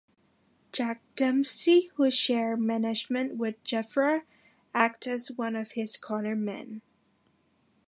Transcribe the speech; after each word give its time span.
Jack 0.71 1.03
Dempsey, 1.15 1.91
who 1.93 2.09
shared 2.09 2.59
management 2.59 3.37
with 3.37 3.63
Jeffra, 3.63 4.23
acted 4.73 5.13
as 5.13 5.27
one 5.33 5.55
of 5.55 5.73
his 5.73 5.95
corner 5.95 6.35
men. 6.35 6.81